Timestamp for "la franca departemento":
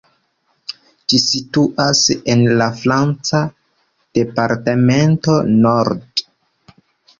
2.63-5.39